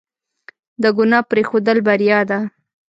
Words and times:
د 0.81 0.83
ګناه 0.97 1.27
پرېښودل 1.29 1.77
بریا 1.87 2.19
ده. 2.29 2.39